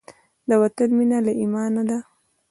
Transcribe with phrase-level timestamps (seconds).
[0.49, 1.99] د وطن مینه له ایمانه ده.